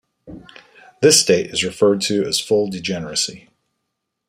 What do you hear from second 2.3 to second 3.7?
full degeneracy.